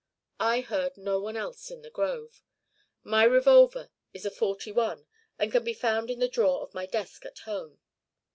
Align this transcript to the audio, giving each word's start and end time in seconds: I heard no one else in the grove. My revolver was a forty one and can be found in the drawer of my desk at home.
I 0.39 0.61
heard 0.61 0.97
no 0.97 1.19
one 1.19 1.37
else 1.37 1.69
in 1.69 1.83
the 1.83 1.91
grove. 1.91 2.41
My 3.03 3.23
revolver 3.23 3.91
was 4.13 4.25
a 4.25 4.31
forty 4.31 4.71
one 4.71 5.05
and 5.37 5.51
can 5.51 5.63
be 5.63 5.75
found 5.75 6.09
in 6.09 6.17
the 6.17 6.27
drawer 6.27 6.63
of 6.63 6.73
my 6.73 6.87
desk 6.87 7.23
at 7.23 7.37
home. 7.37 7.77